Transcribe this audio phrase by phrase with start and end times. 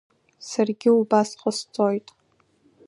[0.47, 2.07] Саргьы убас ҟасҵоит.